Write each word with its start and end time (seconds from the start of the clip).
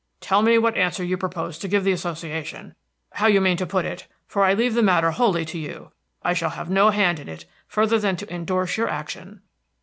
Tell 0.19 0.41
me 0.41 0.57
what 0.57 0.75
answer 0.77 1.03
you 1.03 1.15
propose 1.15 1.59
to 1.59 1.67
give 1.67 1.83
the 1.83 1.91
Association, 1.91 2.73
how 3.11 3.27
you 3.27 3.39
mean 3.39 3.55
to 3.57 3.67
put 3.67 3.85
it; 3.85 4.07
for 4.25 4.43
I 4.43 4.55
leave 4.55 4.73
the 4.73 4.81
matter 4.81 5.11
wholly 5.11 5.45
to 5.45 5.59
you. 5.59 5.91
I 6.23 6.33
shall 6.33 6.49
have 6.49 6.71
no 6.71 6.89
hand 6.89 7.19
in 7.19 7.29
it, 7.29 7.45
further 7.67 7.99
than 7.99 8.15
to 8.15 8.33
indorse 8.33 8.77
your 8.77 8.89
action." 8.89 9.43